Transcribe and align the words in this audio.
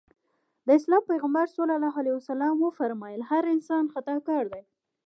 د 0.65 0.67
اسلام 0.79 1.03
پيغمبر 1.11 1.45
ص 1.55 1.57
وفرمایل 2.63 3.21
هر 3.31 3.43
انسان 3.53 3.83
خطاکار 3.93 4.43
دی. 4.53 4.61